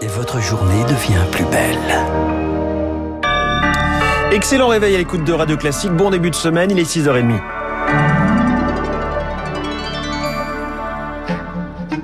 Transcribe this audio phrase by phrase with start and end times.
[0.00, 1.76] et votre journée devient plus belle.
[4.32, 5.92] Excellent réveil à l'écoute de Radio Classique.
[5.92, 7.57] Bon début de semaine, il est 6h30.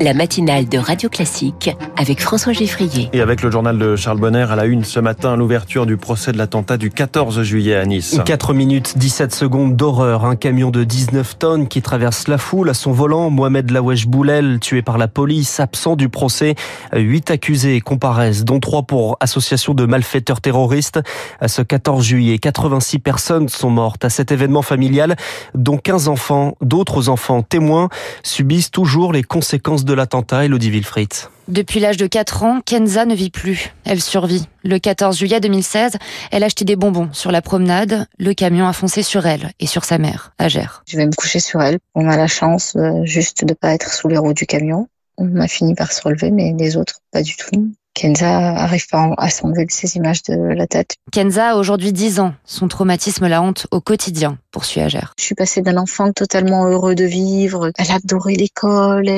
[0.00, 3.10] La matinale de Radio Classique avec François Geffrier.
[3.12, 6.30] Et avec le journal de Charles Bonner à la une ce matin, l'ouverture du procès
[6.30, 8.20] de l'attentat du 14 juillet à Nice.
[8.24, 10.24] 4 minutes 17 secondes d'horreur.
[10.24, 13.28] Un camion de 19 tonnes qui traverse la foule à son volant.
[13.28, 16.54] Mohamed Lawesh Boulel, tué par la police, absent du procès.
[16.94, 21.00] 8 accusés comparaissent, dont 3 pour association de malfaiteurs terroristes.
[21.40, 25.16] À ce 14 juillet, 86 personnes sont mortes à cet événement familial,
[25.56, 26.56] dont 15 enfants.
[26.60, 27.88] D'autres enfants témoins
[28.22, 31.12] subissent toujours les conséquences de l'attentat, Elodie Wilfried.
[31.48, 33.74] Depuis l'âge de 4 ans, Kenza ne vit plus.
[33.84, 34.46] Elle survit.
[34.62, 35.96] Le 14 juillet 2016,
[36.30, 38.06] elle a acheté des bonbons sur la promenade.
[38.18, 40.84] Le camion a foncé sur elle et sur sa mère, Agère.
[40.86, 41.78] Je vais me coucher sur elle.
[41.94, 44.88] On a la chance euh, juste de pas être sous les roues du camion.
[45.16, 47.72] On a fini par se relever, mais les autres, pas du tout.
[47.98, 50.94] Kenza arrive pas à s'enlever de ces images de la tête.
[51.10, 52.32] Kenza a aujourd'hui 10 ans.
[52.44, 55.14] Son traumatisme la honte au quotidien, poursuit Agère.
[55.18, 59.08] Je suis passée d'un enfant totalement heureux de vivre, elle adorait l'école,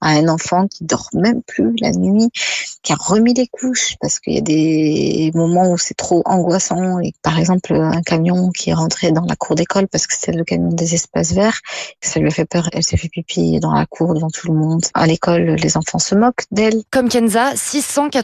[0.00, 2.30] à un enfant qui dort même plus la nuit,
[2.84, 7.00] qui a remis les couches parce qu'il y a des moments où c'est trop angoissant.
[7.00, 10.30] Et par exemple, un camion qui est rentré dans la cour d'école parce que c'est
[10.30, 11.58] le camion des espaces verts,
[12.00, 12.68] ça lui a fait peur.
[12.72, 14.84] Elle s'est fait pipi dans la cour devant tout le monde.
[14.94, 16.82] À l'école, les enfants se moquent d'elle.
[16.92, 17.56] Comme Kenza,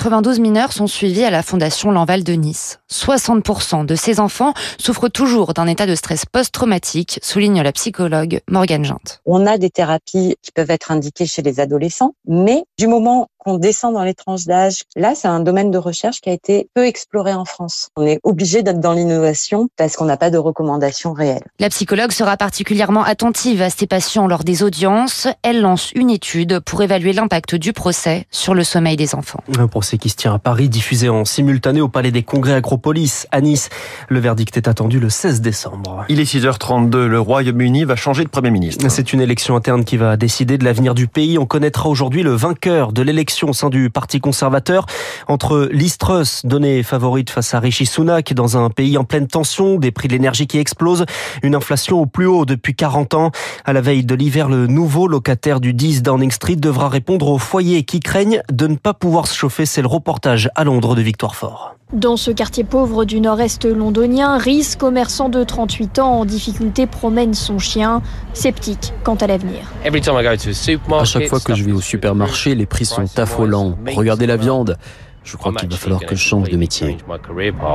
[0.00, 2.80] 692 mineurs sont suivis à la Fondation Lanval de Nice.
[2.90, 8.86] 60% de ces enfants souffrent toujours d'un état de stress post-traumatique, souligne la psychologue Morgane
[8.86, 9.20] Jante.
[9.26, 13.56] On a des thérapies qui peuvent être indiquées chez les adolescents, mais du moment qu'on
[13.56, 16.86] descend dans les tranches d'âge, là, c'est un domaine de recherche qui a été peu
[16.86, 17.88] exploré en France.
[17.96, 21.44] On est obligé d'être dans l'innovation parce qu'on n'a pas de recommandations réelles.
[21.58, 25.26] La psychologue sera particulièrement attentive à ces patients lors des audiences.
[25.42, 29.42] Elle lance une étude pour évaluer l'impact du procès sur le sommeil des enfants.
[29.58, 33.26] Un procès qui se tient à Paris, diffusé en simultané au Palais des Congrès Acropolis
[33.30, 33.70] à Nice.
[34.08, 36.04] Le verdict est attendu le 16 décembre.
[36.08, 37.06] Il est 6h32.
[37.06, 38.86] Le Royaume-Uni va changer de Premier ministre.
[38.88, 41.38] C'est une élection interne qui va décider de l'avenir du pays.
[41.38, 44.86] On connaîtra aujourd'hui le vainqueur de l'élection au sein du Parti conservateur
[45.28, 45.96] entre Liz
[46.44, 50.12] donnée favorite face à Rishi Sunak dans un pays en pleine tension, des prix de
[50.12, 51.04] l'énergie qui explosent,
[51.42, 53.30] une inflation au plus haut depuis 40 ans.
[53.64, 57.38] À la veille de l'hiver, le nouveau locataire du 10 Downing Street devra répondre aux
[57.38, 59.66] foyers qui craignent de ne pas pouvoir se chauffer.
[59.66, 61.79] C'est le reportage à Londres de Victoire Fort.
[61.92, 67.34] Dans ce quartier pauvre du nord-est londonien, Rhys, commerçant de 38 ans en difficulté, promène
[67.34, 68.00] son chien,
[68.32, 69.72] sceptique quant à l'avenir.
[69.84, 73.76] À chaque fois que je vais au supermarché, les prix sont affolants.
[73.92, 74.78] Regardez la viande.
[75.22, 76.96] Je crois qu'il va falloir que je change de métier.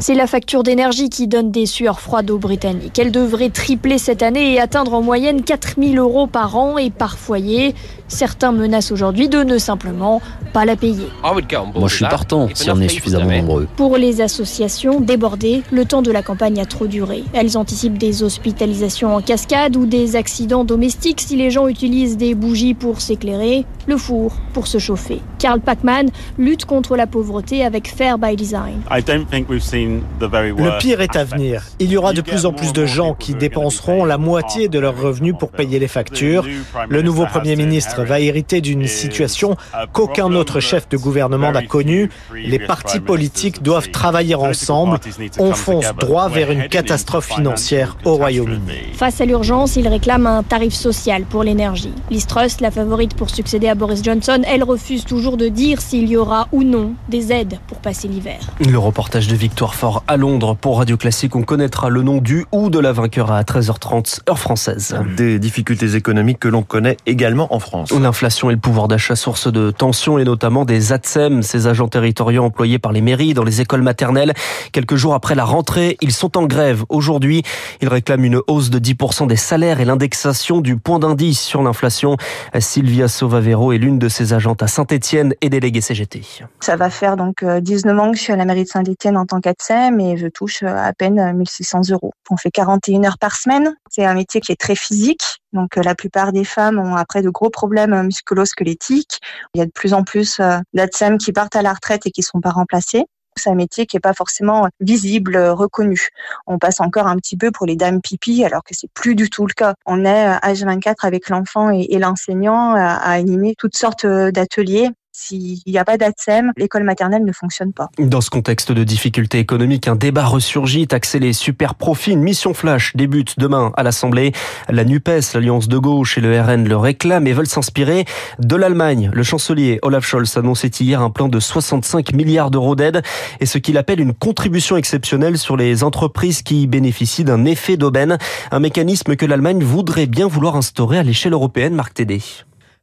[0.00, 2.98] C'est la facture d'énergie qui donne des sueurs froides aux Britanniques.
[2.98, 7.18] Elle devrait tripler cette année et atteindre en moyenne 4000 euros par an et par
[7.18, 7.74] foyer.
[8.08, 11.08] Certains menacent aujourd'hui de ne simplement pas la payer.
[11.22, 13.68] Moi, je suis partant si on est suffisamment nombreux.
[13.76, 17.24] Pour les associations débordées, le temps de la campagne a trop duré.
[17.34, 22.34] Elles anticipent des hospitalisations en cascade ou des accidents domestiques si les gens utilisent des
[22.34, 25.20] bougies pour s'éclairer, le four pour se chauffer.
[25.38, 26.08] Karl Pachman
[26.38, 27.25] lutte contre la pauvreté
[27.64, 28.80] avec Fair by Design.
[28.90, 31.62] Le pire est à venir.
[31.78, 35.00] Il y aura de plus en plus de gens qui dépenseront la moitié de leurs
[35.00, 36.44] revenus pour payer les factures.
[36.88, 39.56] Le nouveau Premier ministre va hériter d'une situation
[39.92, 42.10] qu'aucun autre chef de gouvernement n'a connue.
[42.34, 44.98] Les partis politiques doivent travailler ensemble.
[45.38, 48.92] On fonce droit vers une catastrophe financière au Royaume-Uni.
[48.94, 51.92] Face à l'urgence, il réclame un tarif social pour l'énergie.
[52.10, 56.08] Liz Truss, la favorite pour succéder à Boris Johnson, elle refuse toujours de dire s'il
[56.08, 58.38] y aura ou non des aides pour passer l'hiver.
[58.60, 61.36] Le reportage de Victoire Fort à Londres pour Radio Classique.
[61.36, 64.96] On connaîtra le nom du ou de la vainqueur à 13h30 heure française.
[65.16, 67.92] Des difficultés économiques que l'on connaît également en France.
[67.92, 72.44] L'inflation et le pouvoir d'achat source de tensions et notamment des ATSEM, ces agents territoriaux
[72.44, 74.34] employés par les mairies dans les écoles maternelles.
[74.72, 76.84] Quelques jours après la rentrée, ils sont en grève.
[76.88, 77.42] Aujourd'hui,
[77.80, 82.16] ils réclament une hausse de 10% des salaires et l'indexation du point d'indice sur l'inflation.
[82.58, 86.22] Sylvia Sauvavero est l'une de ces agentes à Saint-Etienne et déléguée CGT.
[86.60, 89.26] Ça va faire donc 19 ans que je suis à la mairie de Saint-Etienne en
[89.26, 92.12] tant qu'ATSEM et je touche à peine 1600 euros.
[92.30, 93.76] On fait 41 heures par semaine.
[93.88, 95.22] C'est un métier qui est très physique.
[95.52, 99.20] Donc la plupart des femmes ont après de gros problèmes musculo-squelettiques.
[99.54, 100.40] Il y a de plus en plus
[100.74, 103.04] d'ATSEM qui partent à la retraite et qui sont pas remplacés.
[103.38, 106.08] C'est un métier qui n'est pas forcément visible, reconnu.
[106.46, 109.28] On passe encore un petit peu pour les dames pipi, alors que c'est plus du
[109.28, 109.74] tout le cas.
[109.84, 114.88] On est H24 avec l'enfant et, l'enseignant à animer toutes sortes d'ateliers
[115.18, 117.88] S'il n'y a pas d'ATSEM, l'école maternelle ne fonctionne pas.
[117.98, 122.12] Dans ce contexte de difficultés économiques, un débat ressurgit, taxer les super profits.
[122.12, 124.32] Une mission flash débute demain à l'Assemblée.
[124.68, 128.04] La NUPES, l'Alliance de gauche et le RN le réclament et veulent s'inspirer
[128.40, 129.10] de l'Allemagne.
[129.14, 133.00] Le chancelier Olaf Scholz annonçait hier un plan de 65 milliards d'euros d'aide
[133.40, 138.18] et ce qu'il appelle une contribution exceptionnelle sur les entreprises qui bénéficient d'un effet d'aubaine.
[138.50, 142.20] Un mécanisme que l'Allemagne voudrait bien vouloir instaurer à l'échelle européenne, Marc Tédé.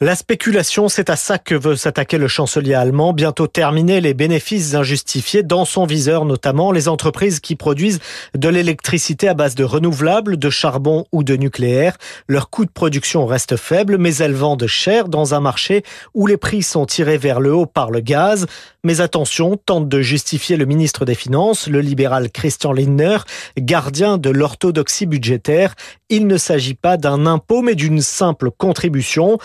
[0.00, 3.12] La spéculation, c'est à ça que veut s'attaquer le chancelier allemand.
[3.12, 7.98] Bientôt terminer les bénéfices injustifiés dans son viseur, notamment les entreprises qui produisent
[8.32, 11.96] de l'électricité à base de renouvelables, de charbon ou de nucléaire.
[12.28, 15.82] Leur coût de production reste faible, mais elles vendent cher dans un marché
[16.14, 18.46] où les prix sont tirés vers le haut par le gaz.
[18.84, 23.18] Mais attention, tente de justifier le ministre des Finances, le libéral Christian Lindner,
[23.58, 25.74] gardien de l'orthodoxie budgétaire.
[26.08, 29.38] Il ne s'agit pas d'un impôt, mais d'une simple contribution.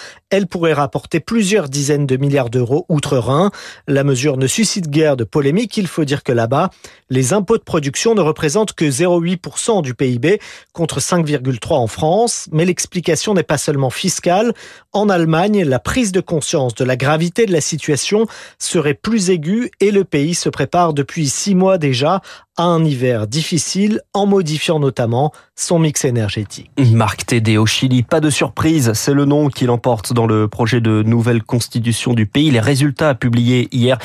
[0.45, 3.51] Pourrait rapporter plusieurs dizaines de milliards d'euros outre-Rhin.
[3.87, 5.77] La mesure ne suscite guère de polémique.
[5.77, 6.69] Il faut dire que là-bas,
[7.09, 10.39] les impôts de production ne représentent que 0,8% du PIB
[10.73, 12.47] contre 5,3% en France.
[12.51, 14.53] Mais l'explication n'est pas seulement fiscale.
[14.91, 18.27] En Allemagne, la prise de conscience de la gravité de la situation
[18.59, 22.21] serait plus aiguë et le pays se prépare depuis six mois déjà
[22.57, 26.69] à un hiver difficile en modifiant notamment son mix énergétique.
[26.77, 30.81] Marc Tédé au Chili, pas de surprise, c'est le nom qui l'emporte dans le projet
[30.81, 32.51] de nouvelle constitution du pays.
[32.51, 33.97] Les résultats publiés hier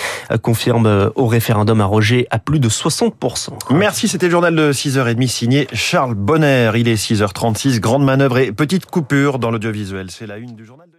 [0.43, 3.51] confirment au référendum à Roger à plus de 60%.
[3.71, 6.73] Merci, c'était le journal de 6h30 signé Charles Bonner.
[6.77, 10.11] Il est 6h36, grande manœuvre et petite coupure dans l'audiovisuel.
[10.11, 10.98] C'est la une du journal de